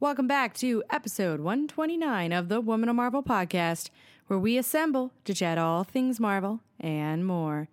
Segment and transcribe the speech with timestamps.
[0.00, 3.90] Welcome back to episode 129 of the Women of Marvel podcast,
[4.28, 7.68] where we assemble to chat all things Marvel and more.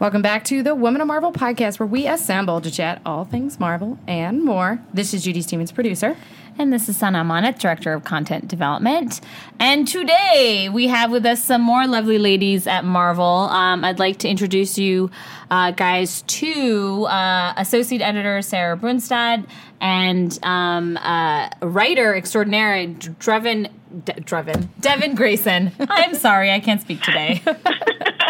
[0.00, 3.60] Welcome back to the Women of Marvel podcast, where we assemble to chat all things
[3.60, 4.80] Marvel and more.
[4.94, 6.16] This is Judy Stevens, producer.
[6.56, 9.20] And this is Sana Amanat, Director of Content Development.
[9.58, 13.26] And today we have with us some more lovely ladies at Marvel.
[13.26, 15.10] Um, I'd like to introduce you
[15.50, 19.46] uh, guys to uh, Associate Editor Sarah Brunstad
[19.82, 23.68] and um, uh, writer extraordinaire Drevin.
[24.04, 24.68] De- Drevin.
[24.80, 25.72] Devin Grayson.
[25.80, 27.42] I'm sorry, I can't speak today.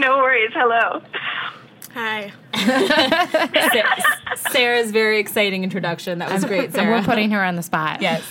[0.00, 0.50] No worries.
[0.54, 1.02] Hello.
[1.92, 2.32] Hi.
[4.52, 6.20] Sarah's very exciting introduction.
[6.20, 6.98] That was great, And Sarah.
[7.00, 8.00] we're putting her on the spot.
[8.00, 8.22] Yes.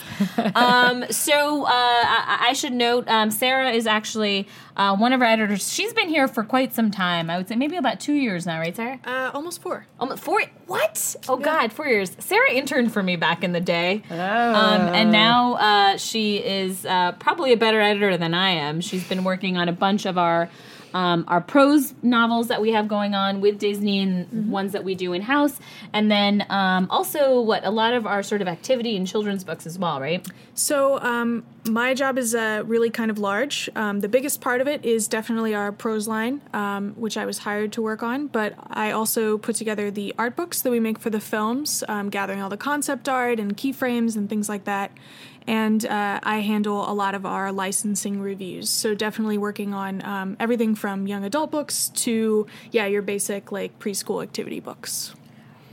[0.55, 5.27] um, so uh, I, I should note um, Sarah is actually uh, one of our
[5.27, 5.71] editors.
[5.71, 7.29] She's been here for quite some time.
[7.29, 8.99] I would say maybe about two years now, right, Sarah?
[9.05, 9.85] Uh, almost four.
[9.99, 10.41] Um, four.
[10.65, 11.15] What?
[11.27, 12.15] Oh God, four years.
[12.19, 14.15] Sarah interned for me back in the day, Oh.
[14.15, 18.81] um, and now uh, she is uh, probably a better editor than I am.
[18.81, 20.49] She's been working on a bunch of our.
[20.93, 24.95] Um, our prose novels that we have going on with Disney and ones that we
[24.95, 25.59] do in house,
[25.93, 29.65] and then um, also what a lot of our sort of activity in children's books
[29.65, 30.27] as well, right?
[30.53, 33.69] So, um, my job is uh, really kind of large.
[33.75, 37.39] Um, the biggest part of it is definitely our prose line, um, which I was
[37.39, 40.99] hired to work on, but I also put together the art books that we make
[40.99, 44.91] for the films, um, gathering all the concept art and keyframes and things like that.
[45.47, 48.69] And uh, I handle a lot of our licensing reviews.
[48.69, 53.79] So, definitely working on um, everything from young adult books to, yeah, your basic like
[53.79, 55.15] preschool activity books.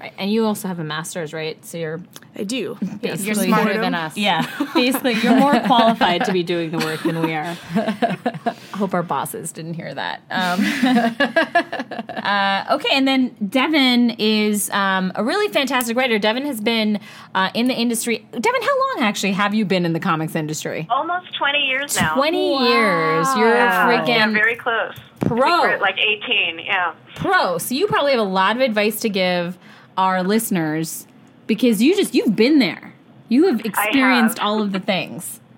[0.06, 0.14] Right.
[0.18, 1.62] And you also have a master's, right?
[1.64, 2.00] So you're
[2.38, 2.76] I do.
[3.00, 3.24] Yes.
[3.24, 4.16] You're You're smarter than us.
[4.16, 7.56] Yeah, basically, you're more qualified to be doing the work than we are.
[7.74, 10.20] I hope our bosses didn't hear that.
[10.30, 10.60] Um,
[12.08, 16.18] uh, okay, and then Devin is um, a really fantastic writer.
[16.18, 17.00] Devin has been
[17.34, 18.18] uh, in the industry.
[18.32, 20.86] Devin, how long actually have you been in the comics industry?
[20.90, 22.14] Almost 20 years now.
[22.14, 23.26] 20 years.
[23.36, 24.94] You're Yeah, a yeah, freaking very close.
[25.20, 25.38] pro.
[25.38, 26.58] I think we're at like 18.
[26.64, 26.94] Yeah.
[27.14, 27.58] pro.
[27.58, 29.58] So you probably have a lot of advice to give
[29.96, 31.06] our listeners
[31.46, 32.94] because you just, you've been there.
[33.28, 35.40] You have experienced all of the things.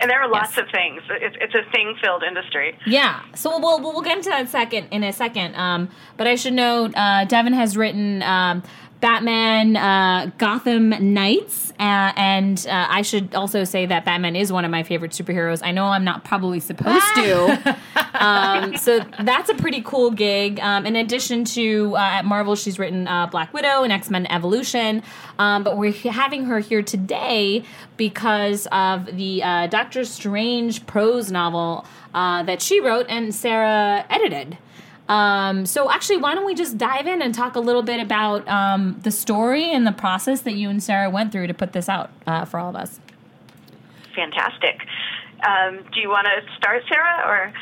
[0.00, 1.02] And there are lots of things.
[1.08, 2.76] It's, it's a thing-filled industry.
[2.84, 3.22] Yeah.
[3.36, 5.54] So we'll we'll, we'll get into that second in a second.
[5.54, 8.64] Um, but I should note, uh, Devin has written um,
[9.00, 14.64] Batman, uh, Gotham Knights, uh, and uh, I should also say that Batman is one
[14.64, 15.60] of my favorite superheroes.
[15.62, 17.76] I know I'm not probably supposed to.
[18.14, 20.58] um, so that's a pretty cool gig.
[20.60, 24.26] Um, in addition to uh, at Marvel, she's written uh, Black Widow and X Men
[24.26, 25.02] Evolution.
[25.38, 27.64] Um, but we're having her here today
[27.96, 31.84] because of the uh, Doctor Strange prose novel
[32.14, 34.56] uh, that she wrote and Sarah edited.
[35.08, 38.46] Um, so actually, why don't we just dive in and talk a little bit about
[38.48, 41.88] um, the story and the process that you and Sarah went through to put this
[41.88, 43.00] out uh, for all of us?
[44.14, 44.80] Fantastic.
[45.46, 47.52] Um, do you want to start, Sarah, or?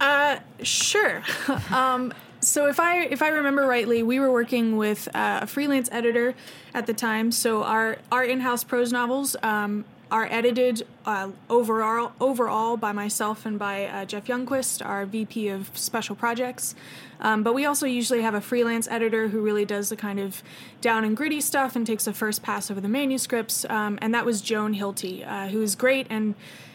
[0.00, 1.22] Uh, sure.
[1.72, 5.88] um, so if I if I remember rightly, we were working with uh, a freelance
[5.92, 6.34] editor
[6.74, 7.32] at the time.
[7.32, 13.58] So our our in-house prose novels um, are edited uh, overall overall by myself and
[13.58, 16.74] by uh, Jeff Youngquist, our VP of Special Projects.
[17.20, 20.42] Um, but we also usually have a freelance editor who really does the kind of
[20.80, 23.64] down and gritty stuff and takes a first pass over the manuscripts.
[23.68, 26.34] Um, and that was Joan Hilty, uh, who is great and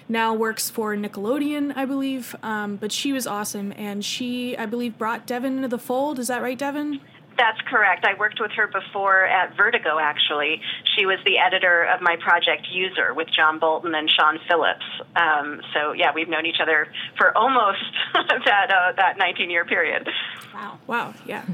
[0.10, 2.36] now works for Nickelodeon, I believe.
[2.44, 6.20] Um, but she was awesome, and she, I believe, brought Devin into the fold.
[6.20, 7.00] Is that right, Devin?
[7.38, 8.06] That's correct.
[8.06, 10.62] I worked with her before at Vertigo, actually.
[10.96, 14.86] She was the editor of my project User with John Bolton and Sean Phillips.
[15.16, 17.84] Um, so, yeah, we've known each other for almost
[18.14, 20.08] that, uh, that 19 year period.
[20.54, 21.46] Wow, Wow, yeah.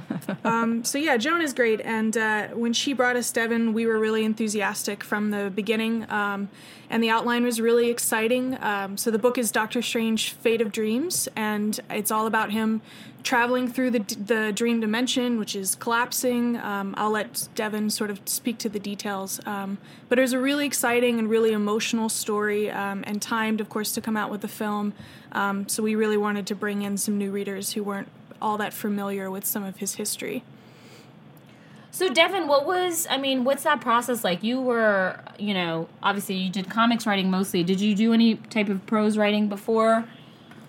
[0.43, 3.99] um, so yeah, Joan is great, and uh, when she brought us Devin, we were
[3.99, 6.49] really enthusiastic from the beginning, um,
[6.89, 8.57] and the outline was really exciting.
[8.61, 12.81] Um, so the book is Doctor Strange: Fate of Dreams, and it's all about him
[13.23, 16.57] traveling through the the dream dimension, which is collapsing.
[16.57, 19.77] Um, I'll let Devin sort of speak to the details, um,
[20.07, 23.91] but it was a really exciting and really emotional story, um, and timed, of course,
[23.93, 24.93] to come out with the film.
[25.31, 28.07] Um, so we really wanted to bring in some new readers who weren't
[28.41, 30.43] all that familiar with some of his history.
[31.91, 34.43] So, Devin, what was, I mean, what's that process like?
[34.43, 37.63] You were, you know, obviously you did comics writing mostly.
[37.63, 40.07] Did you do any type of prose writing before?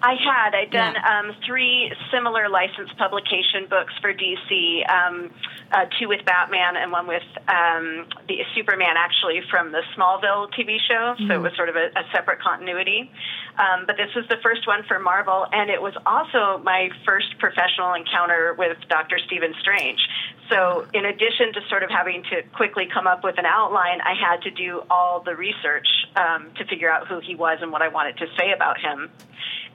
[0.03, 0.55] I had.
[0.55, 1.19] I'd done Yeah.
[1.21, 4.85] um, three similar licensed publication books for DC.
[4.89, 5.31] Um,
[5.73, 10.79] uh, two with Batman and one with um, the Superman, actually from the Smallville TV
[10.89, 11.15] show.
[11.29, 13.11] So it was sort of a, a separate continuity.
[13.59, 17.39] Um, but this was the first one for Marvel, and it was also my first
[17.39, 20.01] professional encounter with Doctor Stephen Strange.
[20.49, 24.15] So, in addition to sort of having to quickly come up with an outline, I
[24.19, 25.87] had to do all the research
[26.17, 29.11] um, to figure out who he was and what I wanted to say about him.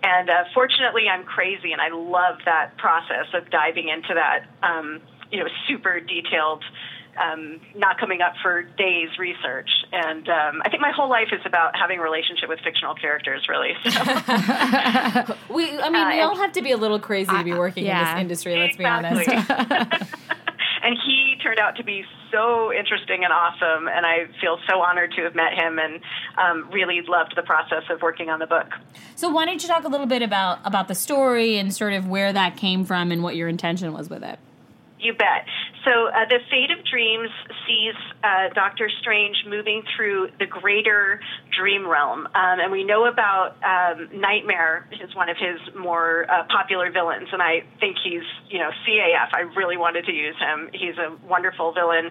[0.04, 5.02] And uh, fortunately, I'm crazy, and I love that process of diving into that, um,
[5.32, 6.64] you know, super detailed,
[7.18, 9.70] um, not coming up for days research.
[9.92, 13.48] And um, I think my whole life is about having a relationship with fictional characters,
[13.50, 13.74] really.
[13.84, 13.90] So.
[15.50, 17.84] We, I mean, we Uh, all have to be a little crazy to be working
[17.86, 18.16] in yeah.
[18.16, 18.58] this industry.
[18.58, 19.26] Let's Exactly.
[19.26, 19.50] be honest.
[20.84, 25.12] and he turned out to be so interesting and awesome, and I feel so honored
[25.14, 26.02] to have met him and
[26.38, 28.74] um, really loved the process of working on the book.
[29.16, 32.08] So why don't you talk a little bit about about the story and sort of
[32.08, 34.40] where that came from and what your intention was with it?
[35.00, 35.46] You bet.
[35.84, 37.30] So, uh, the Fate of Dreams
[37.68, 37.94] sees
[38.24, 41.20] uh, Doctor Strange moving through the greater
[41.56, 42.26] dream realm.
[42.26, 47.28] Um, and we know about um, Nightmare is one of his more uh, popular villains.
[47.32, 49.30] And I think he's, you know, CAF.
[49.34, 50.70] I really wanted to use him.
[50.74, 52.10] He's a wonderful villain.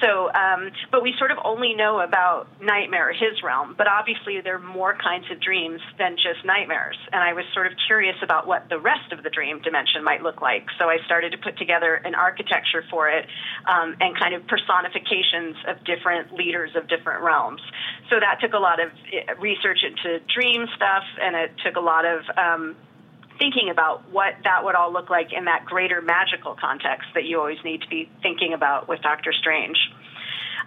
[0.00, 3.74] So, um, but we sort of only know about Nightmare, his realm.
[3.76, 6.96] But obviously, there are more kinds of dreams than just nightmares.
[7.12, 10.22] And I was sort of curious about what the rest of the dream dimension might
[10.22, 10.66] look like.
[10.78, 13.26] So I started to put together an architecture for it
[13.68, 17.60] um, and kind of personifications of different leaders of different realms.
[18.08, 21.80] So that took a lot of eh, research into dream stuff, and it took a
[21.80, 22.76] lot of um,
[23.40, 27.40] thinking about what that would all look like in that greater magical context that you
[27.40, 29.78] always need to be thinking about with Doctor Strange.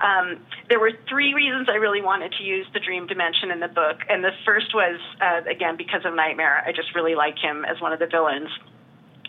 [0.01, 0.39] Um,
[0.69, 3.99] there were three reasons I really wanted to use the dream dimension in the book,
[4.09, 6.63] and the first was, uh, again, because of Nightmare.
[6.65, 8.49] I just really like him as one of the villains.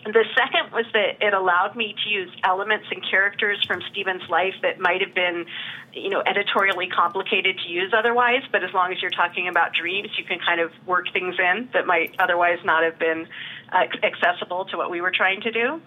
[0.05, 4.53] The second was that it allowed me to use elements and characters from Stephen's life
[4.61, 5.47] that might have been,
[5.93, 8.43] you know, editorially complicated to use otherwise.
[8.51, 11.69] But as long as you're talking about dreams, you can kind of work things in
[11.73, 13.27] that might otherwise not have been
[13.73, 15.81] uh, accessible to what we were trying to do.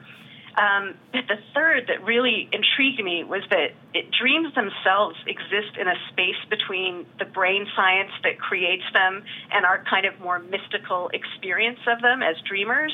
[0.58, 5.86] Um, but the third that really intrigued me was that it, dreams themselves exist in
[5.86, 9.22] a space between the brain science that creates them
[9.52, 12.92] and our kind of more mystical experience of them as dreamers.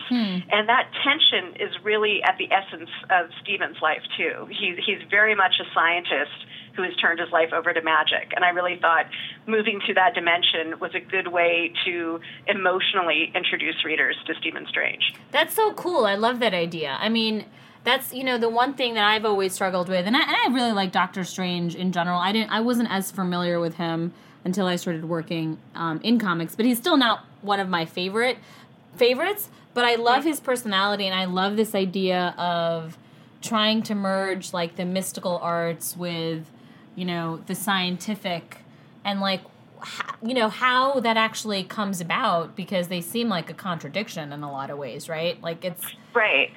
[0.52, 4.46] And that tension is really at the essence of Stephen's life, too.
[4.50, 6.36] He, he's very much a scientist
[6.76, 8.32] who has turned his life over to magic.
[8.34, 9.06] And I really thought
[9.46, 15.14] moving to that dimension was a good way to emotionally introduce readers to Stephen Strange.
[15.30, 16.04] That's so cool.
[16.04, 16.96] I love that idea.
[16.98, 17.44] I mean,
[17.84, 20.54] that's you know the one thing that I've always struggled with, and I, and I
[20.54, 22.18] really like Doctor Strange in general.
[22.18, 26.54] I didn't, I wasn't as familiar with him until I started working um, in comics,
[26.54, 28.38] but he's still not one of my favorite
[28.96, 29.48] favorites.
[29.74, 32.96] But I love his personality, and I love this idea of
[33.42, 36.50] trying to merge like the mystical arts with
[36.94, 38.58] you know the scientific
[39.04, 39.40] and like
[40.22, 44.50] you know how that actually comes about because they seem like a contradiction in a
[44.50, 46.50] lot of ways right like it's Right.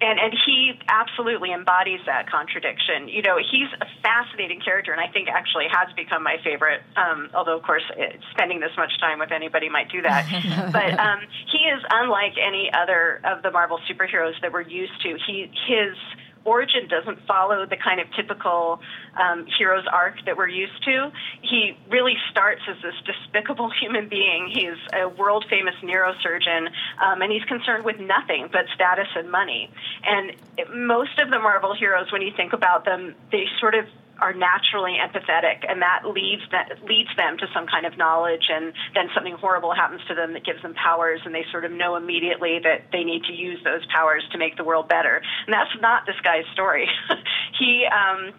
[0.00, 3.06] And, and he absolutely embodies that contradiction.
[3.06, 6.82] You know, he's a fascinating character, and I think actually has become my favorite.
[6.96, 10.26] Um, although, of course, it, spending this much time with anybody might do that.
[10.72, 11.20] but um,
[11.52, 15.16] he is unlike any other of the Marvel superheroes that we're used to.
[15.24, 15.94] He his
[16.44, 18.80] origin doesn't follow the kind of typical
[19.20, 21.10] um, hero's arc that we're used to.
[21.42, 24.48] He really starts as this despicable human being.
[24.48, 26.68] He's a world famous neurosurgeon,
[27.02, 29.70] um, and he's concerned with nothing but status and money.
[30.04, 30.32] And
[30.74, 33.86] most of the Marvel heroes, when you think about them, they sort of
[34.22, 38.72] are naturally empathetic, and that leads that leads them to some kind of knowledge, and
[38.94, 41.96] then something horrible happens to them that gives them powers, and they sort of know
[41.96, 45.20] immediately that they need to use those powers to make the world better.
[45.46, 46.88] And that's not this guy's story.
[47.58, 47.86] he.
[47.90, 48.32] Um,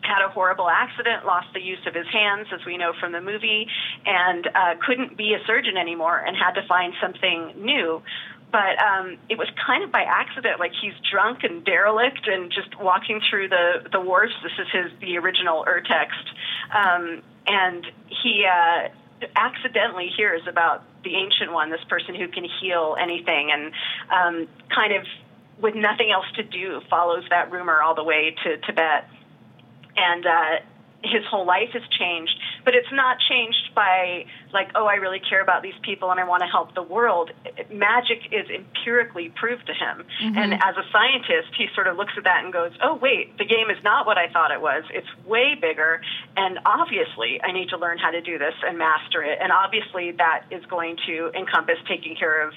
[0.00, 3.20] had a horrible accident, lost the use of his hands, as we know from the
[3.20, 3.66] movie,
[4.06, 8.00] and uh, couldn't be a surgeon anymore and had to find something new.
[8.50, 12.80] But um, it was kind of by accident, like he's drunk and derelict and just
[12.80, 14.32] walking through the, the wharfs.
[14.42, 16.26] This is his the original Urtext.
[16.74, 18.88] Um, and he uh,
[19.36, 23.72] accidentally hears about the Ancient One, this person who can heal anything, and
[24.10, 25.04] um, kind of
[25.60, 29.08] with nothing else to do, follows that rumor all the way to Tibet
[29.98, 30.60] and uh,
[31.02, 32.34] his whole life has changed.
[32.68, 36.24] But it's not changed by like, oh, I really care about these people and I
[36.24, 37.30] want to help the world.
[37.72, 40.36] Magic is empirically proved to him, mm-hmm.
[40.36, 43.46] and as a scientist, he sort of looks at that and goes, oh, wait, the
[43.46, 44.84] game is not what I thought it was.
[44.92, 46.02] It's way bigger,
[46.36, 50.12] and obviously, I need to learn how to do this and master it, and obviously,
[50.18, 52.52] that is going to encompass taking care of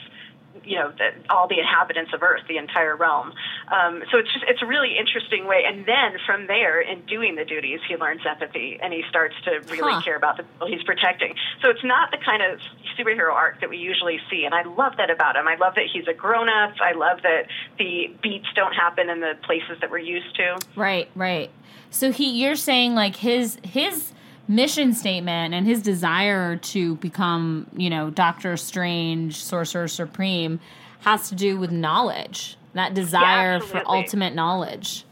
[0.63, 3.34] you know the, all the inhabitants of Earth, the entire realm.
[3.72, 5.63] Um, so it's just it's a really interesting way.
[5.65, 9.62] And then from there, in doing the duties, he learns empathy and he starts to
[9.72, 10.01] really Huh.
[10.03, 11.34] care about the people he's protecting.
[11.62, 12.60] So it's not the kind of
[12.98, 15.48] superhero arc that we usually see, and I love that about him.
[15.48, 16.74] I love that he's a grown up.
[16.81, 20.58] I love that the beats don't happen in the places that we're used to.
[20.75, 21.50] Right, right.
[21.89, 24.12] So he you're saying like his his
[24.51, 30.60] mission statement and his desire to become, you know, Doctor Strange, Sorcerer Supreme
[31.01, 32.58] has to do with knowledge.
[32.74, 35.05] That desire for ultimate knowledge.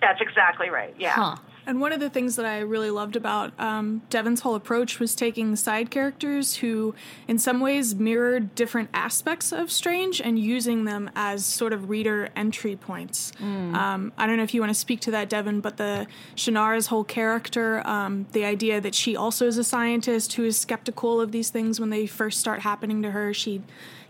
[0.00, 0.94] That's exactly right.
[0.98, 1.12] Yeah.
[1.12, 1.36] Huh.
[1.66, 5.16] And one of the things that I really loved about um, Devin's whole approach was
[5.16, 6.94] taking side characters who,
[7.26, 12.28] in some ways, mirrored different aspects of Strange and using them as sort of reader
[12.36, 13.32] entry points.
[13.40, 16.06] Um, I don't know if you want to speak to that, Devin, but the
[16.36, 21.20] Sharanya's whole character, um, the idea that she also is a scientist who is skeptical
[21.20, 23.34] of these things when they first start happening to her.
[23.34, 23.62] She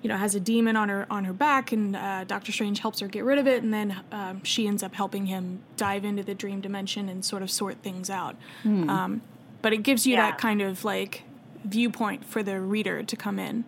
[0.07, 3.01] you know has a demon on her on her back and uh, dr strange helps
[3.01, 6.23] her get rid of it and then um, she ends up helping him dive into
[6.23, 9.21] the dream dimension and sort of sort things out um,
[9.63, 10.31] but it gives you Yeah.
[10.31, 11.25] that kind of like
[11.65, 13.65] viewpoint for the reader to come in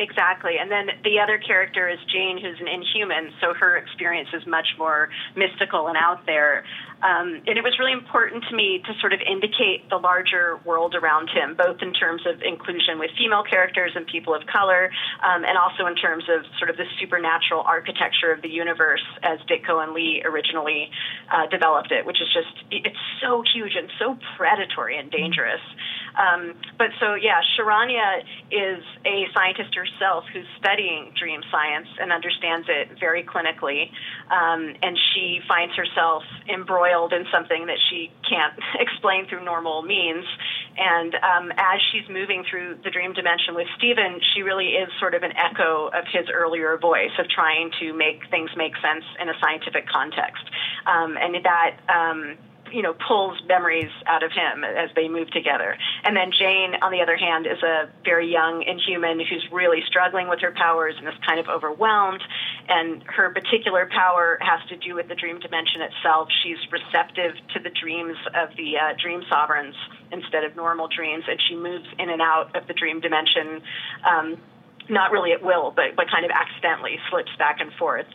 [0.00, 0.58] Exactly.
[0.60, 4.68] And then the other character is Jane, who's an inhuman, so her experience is much
[4.78, 6.62] more mystical and out there.
[7.02, 10.94] Um, and it was really important to me to sort of indicate the larger world
[10.94, 14.90] around him, both in terms of inclusion with female characters and people of color,
[15.22, 19.38] um, and also in terms of sort of the supernatural architecture of the universe as
[19.46, 20.90] Ditko and Lee originally
[21.30, 25.62] uh, developed it, which is just, it's so huge and so predatory and dangerous.
[26.18, 32.66] Um, but so, yeah, Sharanya is a scientist herself who's studying dream science and understands
[32.68, 33.90] it very clinically.
[34.32, 40.24] Um, and she finds herself embroiled in something that she can't explain through normal means.
[40.76, 45.14] And um, as she's moving through the dream dimension with Stephen, she really is sort
[45.14, 49.28] of an echo of his earlier voice of trying to make things make sense in
[49.28, 50.44] a scientific context.
[50.86, 51.80] Um, and that.
[51.88, 52.38] Um,
[52.72, 55.76] you know, pulls memories out of him as they move together.
[56.04, 60.28] And then Jane, on the other hand, is a very young inhuman who's really struggling
[60.28, 62.22] with her powers and is kind of overwhelmed.
[62.68, 66.28] And her particular power has to do with the dream dimension itself.
[66.42, 69.74] She's receptive to the dreams of the uh, dream sovereigns
[70.12, 73.62] instead of normal dreams, and she moves in and out of the dream dimension.
[74.08, 74.38] Um,
[74.88, 78.06] not really at will, but but kind of accidentally slips back and forth,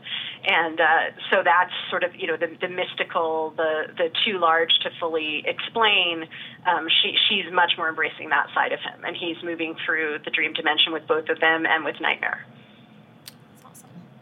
[0.45, 0.85] and uh,
[1.29, 5.43] so that's sort of you know the, the mystical, the the too large to fully
[5.45, 6.25] explain.
[6.65, 10.31] Um, she she's much more embracing that side of him, and he's moving through the
[10.31, 12.45] dream dimension with both of them and with Nightmare.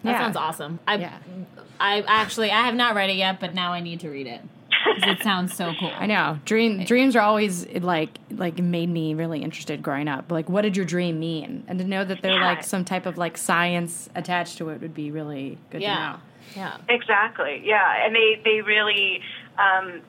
[0.03, 0.19] That Yeah.
[0.19, 0.79] sounds awesome.
[0.87, 1.17] I Yeah.
[1.79, 4.41] I actually I have not read it yet, but now I need to read it.
[4.83, 5.91] 'Cause it sounds so cool.
[5.97, 6.39] I know.
[6.45, 10.31] Dream dreams are always like like made me really interested growing up.
[10.31, 11.63] Like, what did your dream mean?
[11.67, 12.45] And to know that they're Yeah.
[12.45, 15.95] like some type of like science attached to it would be really good Yeah.
[15.95, 16.15] to know.
[16.55, 16.77] Yeah.
[16.89, 17.61] Exactly.
[17.63, 19.21] Yeah, and they they really.
[19.57, 20.01] Um,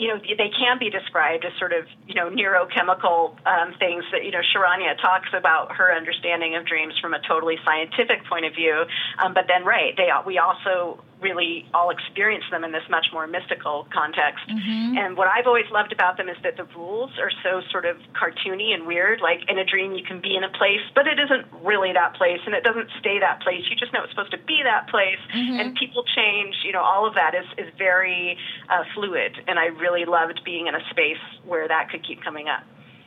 [0.00, 4.24] you know, they can be described as sort of, you know, neurochemical um, things that,
[4.24, 8.54] you know, Sharanya talks about her understanding of dreams from a totally scientific point of
[8.54, 8.84] view.
[9.18, 13.26] Um, but then, right, they we also really all experience them in this much more
[13.26, 14.44] mystical context.
[14.48, 14.98] Mm-hmm.
[14.98, 17.96] And what I've always loved about them is that the rules are so sort of
[18.14, 19.20] cartoony and weird.
[19.20, 22.14] Like in a dream, you can be in a place, but it isn't really that
[22.14, 23.62] place, and it doesn't stay that place.
[23.70, 25.60] You just know it's supposed to be that place, mm-hmm.
[25.60, 26.54] and people change.
[26.64, 28.36] You know, all of that is is very
[28.68, 32.48] uh, fluid, and I really loved being in a space where that could keep coming
[32.48, 32.62] up.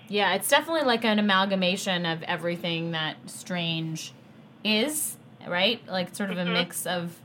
[0.07, 4.11] Yeah, it's definitely like an amalgamation of everything that Strange
[4.63, 5.81] is, right?
[5.87, 6.53] Like sort of a mm-hmm.
[6.53, 7.17] mix of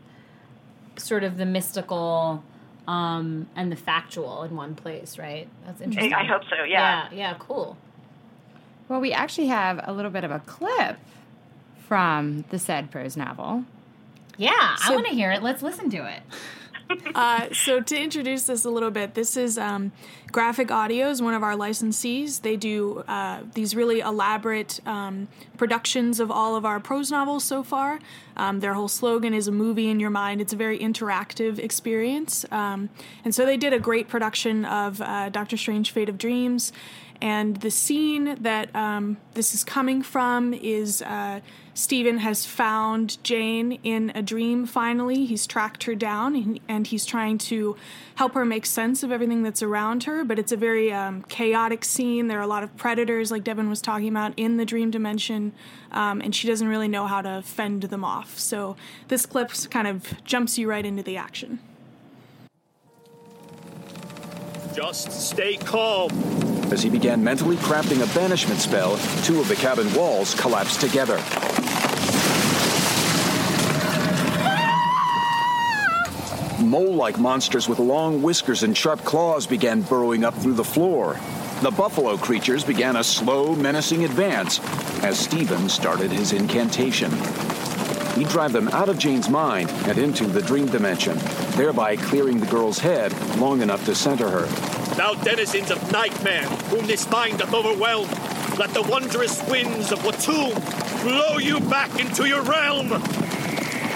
[0.96, 2.42] sort of the mystical
[2.86, 5.48] um, and the factual in one place, right?
[5.64, 6.14] That's interesting.
[6.14, 6.64] I hope so.
[6.64, 7.08] Yeah.
[7.10, 7.76] Yeah, yeah, cool.
[8.88, 10.96] Well, we actually have a little bit of a clip
[11.88, 13.64] from the said prose novel.
[14.36, 15.42] Yeah, I want to hear it.
[15.42, 16.22] Let's listen to it.
[17.16, 19.90] Uh, so to introduce this a little bit, this is um,
[20.36, 22.42] Graphic Audio is one of our licensees.
[22.42, 27.62] They do uh, these really elaborate um, productions of all of our prose novels so
[27.62, 28.00] far.
[28.36, 32.44] Um, their whole slogan is "A movie in your mind." It's a very interactive experience,
[32.50, 32.90] um,
[33.24, 36.70] and so they did a great production of uh, Doctor Strange: Fate of Dreams.
[37.20, 41.40] And the scene that um, this is coming from is uh,
[41.72, 45.24] Stephen has found Jane in a dream finally.
[45.24, 47.76] He's tracked her down and, and he's trying to
[48.16, 50.24] help her make sense of everything that's around her.
[50.26, 52.28] But it's a very um, chaotic scene.
[52.28, 55.52] There are a lot of predators, like Devin was talking about, in the dream dimension.
[55.92, 58.38] Um, and she doesn't really know how to fend them off.
[58.38, 58.76] So
[59.08, 61.60] this clip kind of jumps you right into the action.
[64.74, 66.10] Just stay calm.
[66.72, 71.16] As he began mentally crafting a banishment spell, two of the cabin walls collapsed together.
[76.66, 81.18] Mole like monsters with long whiskers and sharp claws began burrowing up through the floor.
[81.62, 84.60] The buffalo creatures began a slow, menacing advance
[85.02, 87.10] as Stephen started his incantation.
[88.16, 91.18] He'd drive them out of Jane's mind and into the dream dimension,
[91.56, 94.46] thereby clearing the girl's head long enough to center her.
[94.96, 98.08] Thou denizens of nightmare, whom this mind doth overwhelm,
[98.58, 100.54] let the wondrous winds of Watoomb
[101.02, 102.88] blow you back into your realm.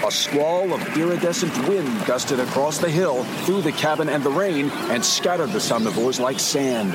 [0.03, 4.71] A squall of iridescent wind gusted across the hill, through the cabin and the rain,
[4.89, 6.91] and scattered the somnivores like sand.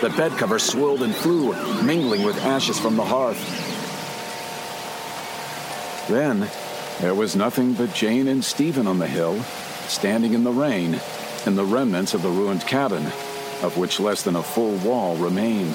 [0.00, 3.40] The bed cover swirled and flew, mingling with ashes from the hearth.
[6.08, 6.48] Then,
[7.00, 9.42] there was nothing but Jane and Stephen on the hill,
[9.88, 11.00] standing in the rain,
[11.46, 13.04] and the remnants of the ruined cabin,
[13.62, 15.74] of which less than a full wall remained.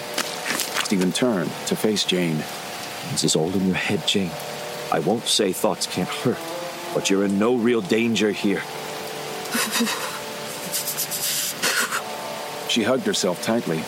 [0.85, 2.37] Stephen turned to face Jane.
[3.11, 4.31] This is all in your head, Jane.
[4.91, 6.37] I won't say thoughts can't hurt,
[6.99, 8.61] but you're in no real danger here.
[12.67, 13.81] She hugged herself tightly.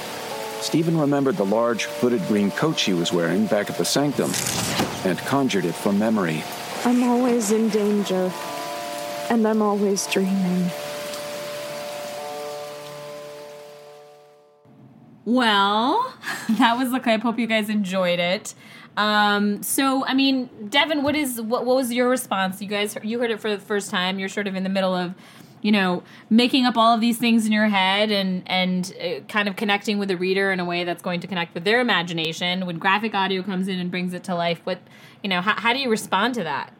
[0.62, 4.32] Stephen remembered the large, hooded green coat she was wearing back at the sanctum
[5.03, 6.41] and conjured it from memory.
[6.86, 8.32] I'm always in danger,
[9.30, 10.72] and I'm always dreaming.
[15.25, 16.15] Well,
[16.51, 17.24] that was the clip.
[17.24, 18.56] Hope you guys enjoyed it.
[18.98, 22.62] Um, so I mean, Devin, what is what, what was your response?
[22.62, 24.19] You guys, you heard it for the first time.
[24.19, 25.13] You're sort of in the middle of,
[25.62, 29.48] you know, making up all of these things in your head and and uh, kind
[29.48, 32.65] of connecting with the reader in a way that's going to connect with their imagination.
[32.65, 34.79] When graphic audio comes in and brings it to life, what
[35.24, 36.74] you know, how, how do you respond to that?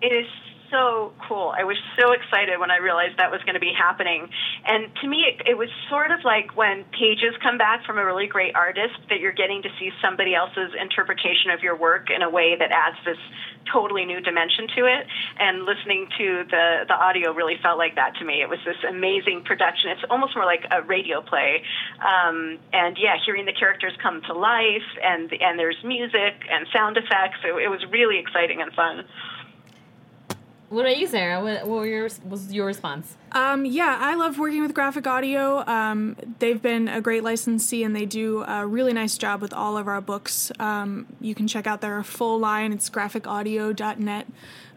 [0.00, 0.26] It is
[0.70, 1.52] so cool.
[1.56, 4.28] I was so excited when I realized that was going to be happening.
[4.66, 8.04] And to me, it, it was sort of like when pages come back from a
[8.04, 12.22] really great artist that you're getting to see somebody else's interpretation of your work in
[12.22, 13.18] a way that adds this
[13.72, 15.06] totally new dimension to it.
[15.38, 18.42] And listening to the, the audio really felt like that to me.
[18.42, 19.90] It was this amazing production.
[19.90, 21.62] It's almost more like a radio play.
[21.98, 26.96] Um, and yeah, hearing the characters come to life and, and there's music and sound
[26.96, 27.38] effects.
[27.44, 29.04] It, it was really exciting and fun.
[30.68, 31.42] What about you, Sarah?
[31.42, 33.16] What, what your, was your response?
[33.30, 35.64] Um, yeah, I love working with graphic audio.
[35.66, 39.76] Um, they've been a great licensee and they do a really nice job with all
[39.76, 40.50] of our books.
[40.58, 44.26] Um, you can check out their full line, it's graphicaudio.net.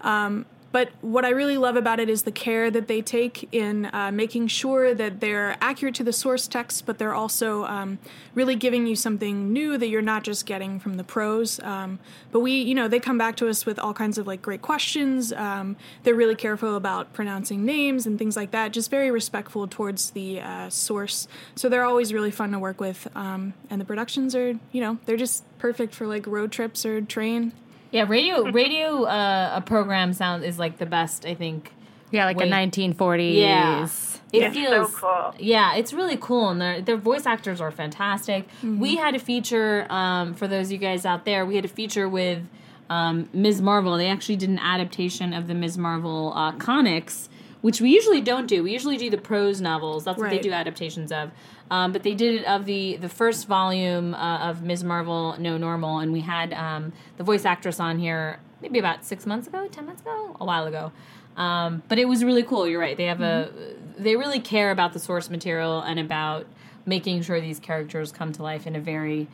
[0.02, 3.90] Um, but what I really love about it is the care that they take in
[3.92, 7.98] uh, making sure that they're accurate to the source text, but they're also um,
[8.36, 11.60] really giving you something new that you're not just getting from the prose.
[11.62, 12.00] Um,
[12.32, 14.62] but we, you know, they come back to us with all kinds of like great
[14.62, 15.34] questions.
[15.34, 20.12] Um, they're really careful about pronouncing names and things like that, just very respectful towards
[20.12, 21.28] the uh, source.
[21.56, 23.08] So they're always really fun to work with.
[23.16, 27.02] Um, and the productions are, you know, they're just perfect for like road trips or
[27.02, 27.54] train.
[27.92, 31.26] Yeah, radio radio uh, a program sound is like the best.
[31.26, 31.74] I think.
[32.12, 32.52] Yeah, like Wait.
[32.52, 33.36] a 1940s.
[33.36, 33.84] Yeah.
[33.84, 35.34] It It's so feels cool.
[35.40, 38.48] Yeah, it's really cool, and their their voice actors are fantastic.
[38.64, 41.46] We had a feature um, for those of you guys out there.
[41.46, 42.44] We had a feature with
[42.90, 43.62] um, Ms.
[43.62, 43.98] Marvel.
[43.98, 45.78] They actually did an adaptation of the Ms.
[45.78, 47.30] Marvel uh, comics,
[47.62, 48.64] which we usually don't do.
[48.64, 50.04] We usually do the prose novels.
[50.04, 51.32] That's what they do adaptations of.
[51.72, 54.84] Um, but they did it of the the first volume uh, of Ms.
[54.84, 59.26] Marvel No Normal, and we had um, the voice actress on here maybe about six
[59.26, 60.92] months ago, ten months ago, a while ago.
[61.38, 62.68] Um, but it was really cool.
[62.68, 62.98] You're right.
[62.98, 63.52] They have a
[63.98, 66.48] they really care about the source material and about
[66.86, 69.28] making sure these characters come to life in a very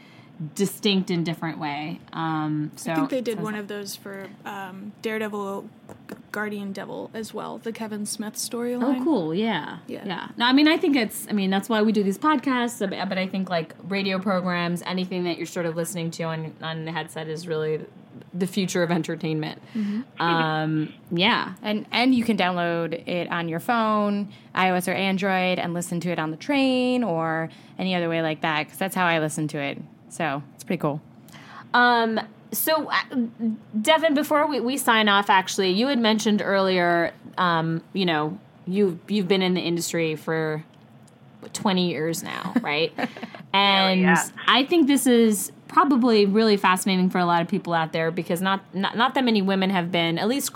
[0.56, 2.00] distinct and different way.
[2.14, 5.70] Um, so I think they did so- one of those for um, Daredevil,
[6.32, 9.00] Guardian Devil as well, the Kevin Smith storyline.
[9.00, 9.34] Oh, cool!
[9.36, 10.04] Yeah, Yeah.
[10.06, 10.28] yeah.
[10.38, 11.28] No, I mean, I think it's.
[11.30, 12.80] I mean, that's why we do these podcasts.
[12.80, 16.54] But but I think like radio programs, anything that you're sort of listening to on
[16.62, 17.80] on the headset is really
[18.34, 19.62] the future of entertainment.
[20.20, 25.74] Um, yeah, And and you can download it on your phone, iOS or Android, and
[25.74, 28.66] listen to it on the train or any other way like that.
[28.66, 29.82] Because that's how I listen to it.
[30.16, 31.02] So it's pretty cool.
[31.74, 32.22] Um,
[32.54, 32.96] so, uh,
[33.82, 38.98] Devin, before we, we sign off, actually, you had mentioned earlier, um, you know, you've
[39.10, 40.64] you've been in the industry for
[41.52, 42.94] 20 years now, right?
[43.54, 44.26] and yeah.
[44.48, 48.42] I think this is probably really fascinating for a lot of people out there because
[48.42, 50.52] not, not not that many women have been at least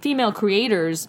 [0.00, 1.08] female creators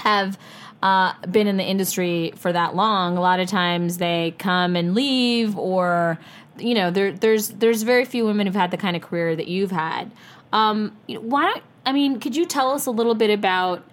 [0.00, 0.38] have
[0.82, 3.16] uh, been in the industry for that long.
[3.16, 6.18] A lot of times they come and leave, or
[6.60, 9.48] you know, there, there's there's very few women who've had the kind of career that
[9.48, 10.10] you've had.
[10.52, 12.20] Um, why don't I mean?
[12.20, 13.84] Could you tell us a little bit about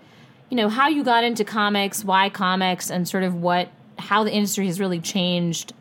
[0.49, 4.31] you know how you got into comics, why comics, and sort of what how the
[4.31, 5.73] industry has really changed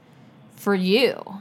[0.56, 1.40] for you?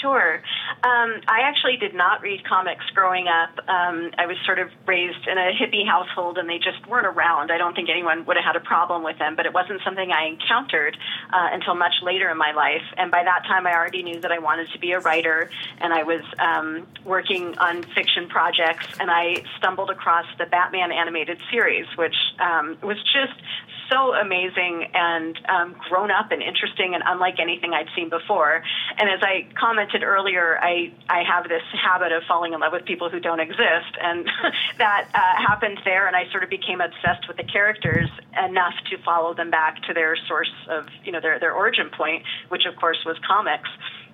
[0.00, 0.42] Sure.
[0.86, 3.58] Um, I actually did not read comics growing up.
[3.68, 7.50] Um, I was sort of raised in a hippie household, and they just weren't around.
[7.50, 10.12] I don't think anyone would have had a problem with them, but it wasn't something
[10.12, 10.96] I encountered
[11.32, 12.86] uh, until much later in my life.
[12.96, 15.92] And by that time, I already knew that I wanted to be a writer, and
[15.92, 18.86] I was um, working on fiction projects.
[19.00, 23.42] And I stumbled across the Batman animated series, which um, was just
[23.90, 28.62] so amazing and um, grown up and interesting and unlike anything I'd seen before.
[28.98, 32.84] And as I commented earlier, I, I have this habit of falling in love with
[32.84, 33.96] people who don't exist.
[34.00, 34.28] And
[34.78, 35.18] that uh,
[35.48, 38.08] happened there, and I sort of became obsessed with the characters
[38.44, 42.24] enough to follow them back to their source of, you know, their, their origin point,
[42.48, 43.68] which of course was comics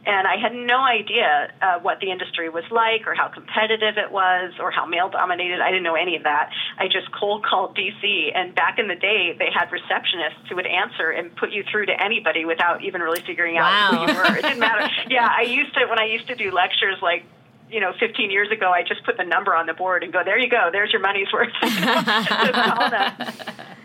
[0.04, 4.10] and I had no idea uh, what the industry was like, or how competitive it
[4.10, 5.60] was, or how male dominated.
[5.60, 6.50] I didn't know any of that.
[6.78, 10.66] I just cold called DC, and back in the day, they had receptionists who would
[10.66, 14.06] answer and put you through to anybody without even really figuring out Wow.
[14.06, 14.36] who you were.
[14.38, 14.88] It didn't matter.
[15.08, 17.24] yeah, I used to when I used to do lectures like.
[17.72, 20.22] You know, 15 years ago, I just put the number on the board and go,
[20.24, 21.48] there you go, there's your money's worth.
[21.62, 23.12] Just call them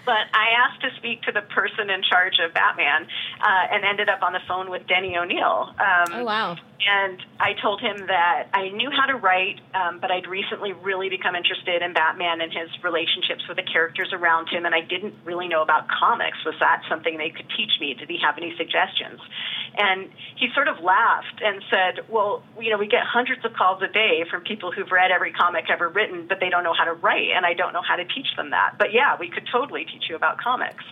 [0.08, 3.06] but I asked to speak to the person in charge of Batman
[3.44, 5.76] uh, and ended up on the phone with Denny O'Neil.
[5.76, 6.56] Um, Oh wow.
[6.80, 11.10] and I told him that I knew how to write, um, but I'd recently really
[11.10, 15.14] become interested in Batman and his relationships with the characters around him, and I didn't
[15.26, 16.40] really know about comics.
[16.46, 17.94] Was that something they could teach me?
[17.94, 19.20] Did he have any suggestions?
[19.78, 20.08] And
[20.40, 23.88] he sort of laughed and said, Well, you know, we get hundreds of calls a
[23.88, 26.94] day from people who've read every comic ever written, but they don't know how to
[26.94, 28.76] write, and I don't know how to teach them that.
[28.78, 30.84] But yeah, we could totally teach you about comics.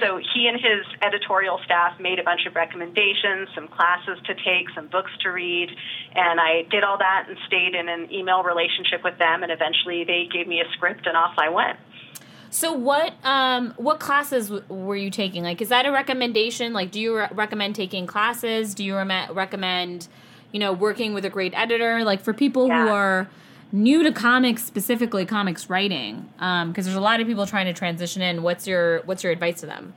[0.00, 4.68] So he and his editorial staff made a bunch of recommendations, some classes to take,
[4.74, 5.70] some books to read,
[6.14, 10.04] and I did all that and stayed in an email relationship with them, and eventually
[10.04, 11.78] they gave me a script, and off I went.
[12.50, 15.42] So what um what classes w- were you taking?
[15.42, 16.72] Like is that a recommendation?
[16.72, 18.74] Like do you re- recommend taking classes?
[18.74, 20.06] Do you rem- recommend
[20.54, 22.04] you know working with a great editor?
[22.04, 23.28] Like for people who are
[23.72, 27.72] new to comics specifically comics writing um because there's a lot of people trying to
[27.72, 28.42] transition in.
[28.44, 29.92] What's your what's your advice to them?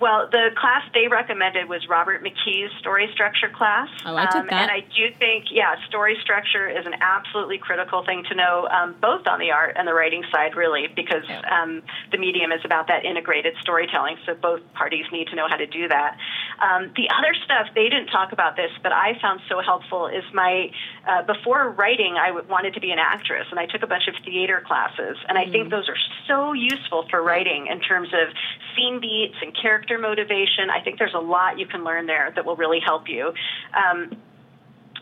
[0.00, 3.88] Well, the class they recommended was Robert McKee's story structure class.
[4.04, 4.68] Oh, I took um, that.
[4.68, 8.96] And I do think, yeah, story structure is an absolutely critical thing to know, um,
[9.00, 11.80] both on the art and the writing side, really, because um,
[12.10, 14.16] the medium is about that integrated storytelling.
[14.26, 16.18] So both parties need to know how to do that.
[16.60, 20.24] Um, the other stuff they didn't talk about this, but I found so helpful is
[20.34, 20.70] my
[21.06, 24.08] uh, before writing, I w- wanted to be an actress, and I took a bunch
[24.08, 28.34] of theater classes, and I think those are so useful for writing in terms of
[28.74, 30.70] scene beats and character motivation.
[30.70, 33.32] I think there's a lot you can learn there that will really help you.
[33.74, 34.16] Um,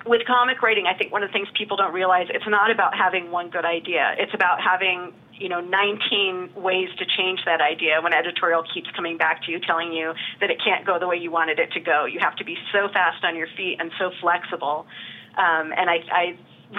[0.04, 2.96] with comic writing, I think one of the things people don't realize it's not about
[2.96, 4.14] having one good idea.
[4.18, 9.16] It's about having you know 19 ways to change that idea when editorial keeps coming
[9.16, 11.80] back to you telling you that it can't go the way you wanted it to
[11.80, 12.04] go.
[12.04, 14.86] You have to be so fast on your feet and so flexible.
[15.36, 16.38] Um, and I, I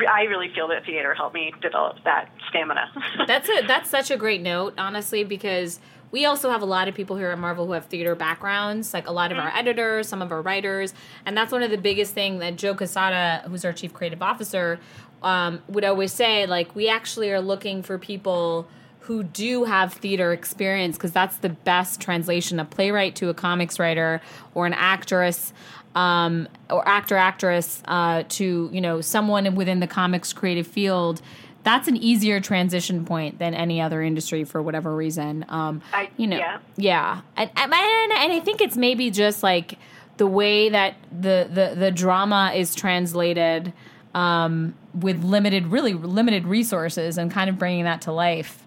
[0.09, 2.91] I really feel that theater helped me develop that stamina.
[3.27, 5.79] That's a that's such a great note, honestly, because
[6.13, 9.07] we also have a lot of people here at Marvel who have theater backgrounds, like
[9.07, 10.93] a lot of our editors, some of our writers,
[11.25, 14.79] and that's one of the biggest thing that Joe Quesada, who's our chief creative officer,
[15.23, 16.45] um, would always say.
[16.45, 18.67] Like, we actually are looking for people
[18.99, 23.79] who do have theater experience because that's the best translation a playwright to a comics
[23.79, 24.21] writer
[24.53, 25.51] or an actress
[25.95, 31.21] um, or actor actress uh, to you know someone within the comics creative field
[31.63, 36.27] that's an easier transition point than any other industry for whatever reason um, I- you
[36.27, 36.59] know yeah.
[36.75, 39.77] yeah and, and, and i think it's maybe just like
[40.17, 43.73] the way that the the, the drama is translated
[44.13, 48.59] um, with limited really limited resources and kind of bringing that to life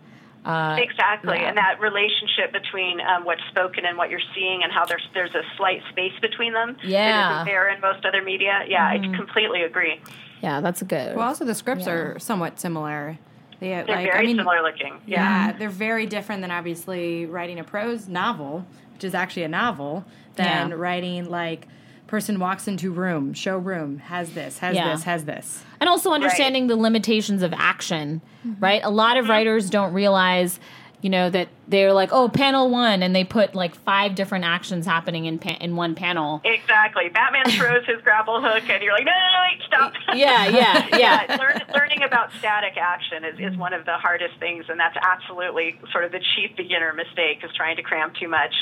[0.44, 1.48] uh, Exactly, yeah.
[1.48, 5.34] and that relationship between um, what's spoken and what you're seeing, and how there's there's
[5.34, 7.10] a slight space between them Yeah.
[7.10, 7.28] Mm-hmm.
[7.28, 8.62] that isn't there in most other media.
[8.68, 10.00] Yeah, I completely agree.
[10.42, 13.18] Yeah that's a good Well, also the scripts are somewhat similar.
[13.58, 15.00] They, They're like, very I mean, similar looking.
[15.06, 15.58] Yeah, Mm-hmm.
[15.58, 20.68] they're very different than obviously writing a prose novel, which is actually a novel, than
[20.70, 20.74] Yeah.
[20.76, 21.66] writing like
[22.06, 24.90] person walks into room, show room, has this, has Yeah.
[24.92, 25.64] this, has this.
[25.80, 28.20] and also understanding the limitations of action
[28.60, 30.60] right a lot of writers don't realize
[31.06, 34.84] you know that they're like, oh, panel one, and they put like five different actions
[34.86, 36.40] happening in pa- in one panel.
[36.44, 37.08] Exactly.
[37.10, 39.92] Batman throws his grapple hook, and you're like, no, no, no, wait, stop.
[40.16, 41.36] Yeah, yeah, yeah.
[41.38, 45.78] Learn, learning about static action is, is one of the hardest things, and that's absolutely
[45.92, 48.54] sort of the chief beginner mistake is trying to cram too much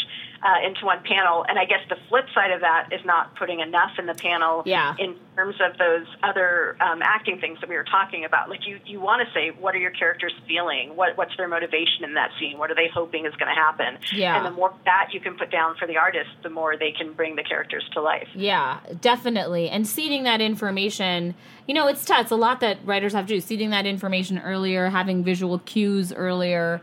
[0.42, 1.44] uh, into one panel.
[1.48, 4.62] And I guess the flip side of that is not putting enough in the panel
[4.66, 4.94] Yeah.
[4.98, 8.50] in terms of those other um, acting things that we were talking about.
[8.50, 10.96] Like you, you want to say, what are your characters feeling?
[10.96, 12.58] What, what's their motivation in that scene?
[12.58, 13.98] What are they hoping is going to happen?
[14.14, 14.36] Yeah.
[14.36, 17.12] And the more that you can put down for the artist, the more they can
[17.12, 18.28] bring the characters to life.
[18.34, 19.68] Yeah, definitely.
[19.68, 21.34] And seeding that information,
[21.66, 22.22] you know, it's tough.
[22.22, 23.40] It's a lot that writers have to do.
[23.40, 26.80] Seeding that information earlier, having visual cues earlier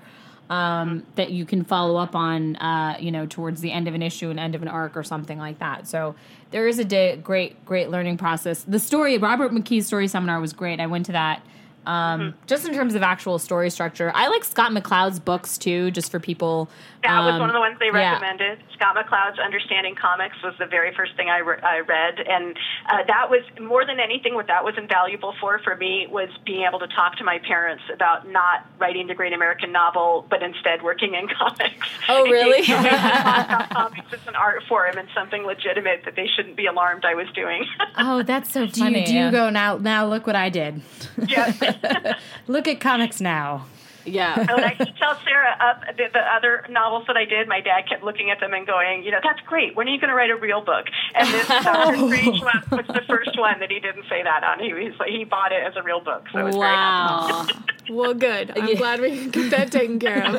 [0.52, 4.02] um, that you can follow up on, uh, you know, towards the end of an
[4.02, 5.88] issue, an end of an arc, or something like that.
[5.88, 6.14] So
[6.52, 8.64] there is a day, great, great learning process.
[8.64, 10.82] The story, Robert McKee's story seminar was great.
[10.82, 11.42] I went to that.
[11.86, 16.12] Um, Just in terms of actual story structure, I like Scott McCloud's books too, just
[16.12, 16.70] for people.
[17.04, 18.14] That was um, one of the ones they yeah.
[18.14, 18.60] recommended.
[18.76, 22.56] Scott McCloud's Understanding Comics was the very first thing I, re- I read, and
[22.88, 24.36] uh, that was more than anything.
[24.36, 27.84] What that was invaluable for for me was being able to talk to my parents
[27.92, 31.88] about not writing the great American novel, but instead working in comics.
[32.08, 32.60] Oh, really?
[32.60, 36.16] And getting them to talk about comics as an art form and something legitimate that
[36.16, 37.66] they shouldn't be alarmed I was doing.
[37.98, 39.06] Oh, that's so Do you, funny.
[39.06, 39.78] do you go now?
[39.78, 40.82] Now look what I did.
[41.28, 41.60] yes.
[42.48, 43.66] look at comics now.
[44.06, 44.40] Yeah.
[44.40, 47.62] And when I used tell Sarah up the, the other novels that I did, my
[47.62, 49.76] dad kept looking at them and going, you know, that's great.
[49.76, 50.88] When are you going to write a real book?
[51.16, 54.60] And this Doctor Strange one was the first one that he didn't say that on.
[54.60, 56.26] He was he bought it as a real book.
[56.32, 57.54] So it was very happy.
[57.54, 57.64] Wow.
[57.90, 58.58] Well, good.
[58.58, 60.36] I'm glad we can get that taken care of.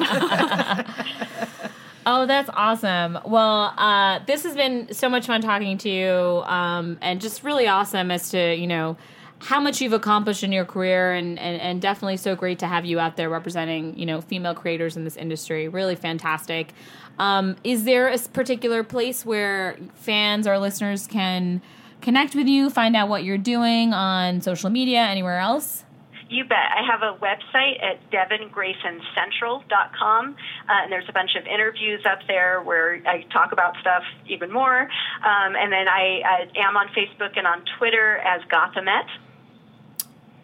[2.05, 3.19] Oh, that's awesome.
[3.25, 7.69] Well, uh, this has been so much fun talking to you, um, and just really
[7.69, 8.97] awesome as to you know
[9.43, 12.85] how much you've accomplished in your career, and, and and definitely so great to have
[12.85, 15.69] you out there representing you know female creators in this industry.
[15.69, 16.73] Really fantastic.
[17.19, 21.61] Um, is there a particular place where fans or listeners can
[22.01, 25.85] connect with you, find out what you're doing on social media, anywhere else?
[26.33, 26.73] You bet.
[26.75, 30.35] I have a website at devingraysoncentral.com, uh,
[30.83, 34.81] and there's a bunch of interviews up there where I talk about stuff even more.
[34.81, 39.11] Um, and then I, I am on Facebook and on Twitter as Gothamette.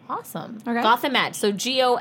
[0.09, 0.57] Awesome.
[0.67, 0.81] Okay.
[0.81, 1.35] Gothamette.
[1.35, 1.99] So G O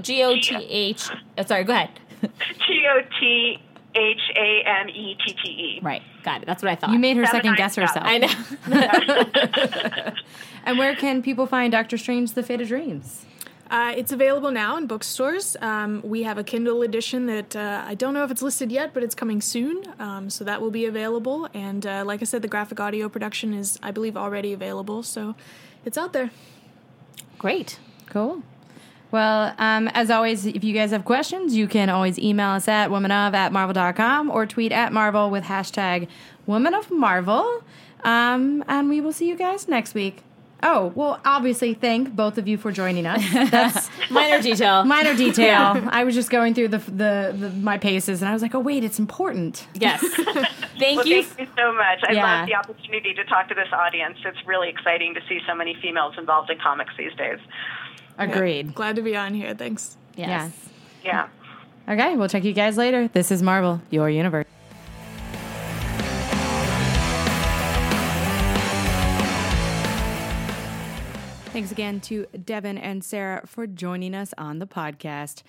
[0.00, 1.10] G O T H.
[1.38, 1.90] uh, Sorry, go ahead.
[2.66, 3.58] T O T
[3.94, 5.80] H A M E T T E.
[5.82, 6.46] Right, got it.
[6.46, 6.90] That's what I thought.
[6.90, 8.06] You made her Seven second guess eyes herself.
[8.06, 10.12] I know.
[10.64, 13.26] And where can people find Doctor Strange: The Fate of Dreams?
[13.68, 15.56] Uh, it's available now in bookstores.
[15.60, 18.92] Um, we have a Kindle edition that uh, I don't know if it's listed yet,
[18.94, 19.82] but it's coming soon.
[19.98, 21.48] Um, so that will be available.
[21.54, 25.02] And uh, like I said, the graphic audio production is, I believe, already available.
[25.02, 25.34] So
[25.84, 26.30] it's out there.
[27.38, 27.78] Great.
[28.06, 28.42] Cool.
[29.10, 32.88] Well, um, as always, if you guys have questions, you can always email us at
[32.88, 36.08] womanof at marvel.com or tweet at Marvel with hashtag
[36.46, 37.62] woman of Marvel.
[38.04, 40.22] Um, and we will see you guys next week.
[40.64, 43.20] Oh, well, obviously, thank both of you for joining us.
[43.50, 44.84] That's Minor detail.
[44.84, 45.82] minor detail.
[45.90, 48.60] I was just going through the, the, the my paces and I was like, oh,
[48.60, 49.66] wait, it's important.
[49.74, 50.00] yes.
[50.78, 51.22] Thank Well, you.
[51.24, 52.00] thank you so much.
[52.08, 52.38] I Yeah.
[52.40, 54.18] love the opportunity to talk to this audience.
[54.24, 57.38] It's really exciting to see so many females involved in comics these days.
[58.18, 58.74] Agreed.
[58.74, 59.54] Glad to be on here.
[59.54, 59.96] Thanks.
[60.16, 60.52] Yes.
[61.04, 61.28] Yeah.
[61.88, 63.08] Okay, we'll check you guys later.
[63.08, 64.46] This is Marvel, your universe.
[71.52, 75.42] Thanks again to Devin and Sarah for joining us on the podcast.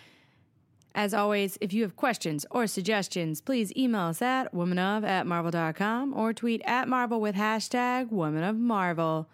[0.94, 6.14] As always, if you have questions or suggestions, please email us at womanof at marvel.com
[6.14, 9.30] or tweet at Marvel with hashtag woman of Marvel.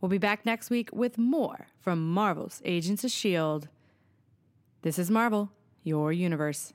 [0.00, 3.68] We'll be back next week with more from Marvel's Agents of S.H.I.E.L.D.
[4.80, 5.52] This is Marvel,
[5.84, 6.72] your universe.